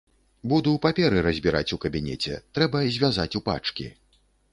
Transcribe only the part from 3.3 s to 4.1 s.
у пачкі.